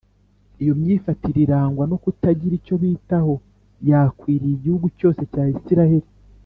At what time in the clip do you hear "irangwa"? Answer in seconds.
1.45-1.83